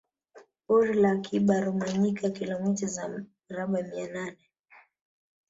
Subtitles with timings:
[0.67, 3.09] Pori la Akiba Rumanyika kilomita za
[3.49, 4.49] mraba mia nane